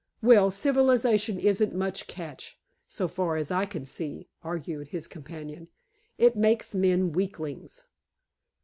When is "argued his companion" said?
4.41-5.67